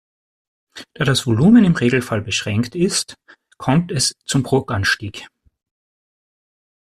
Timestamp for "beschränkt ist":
2.23-3.13